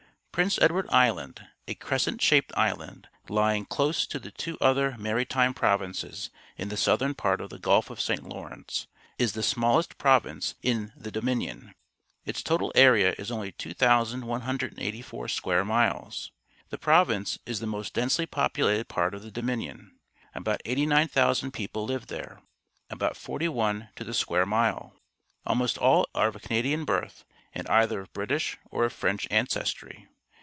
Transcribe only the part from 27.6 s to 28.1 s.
either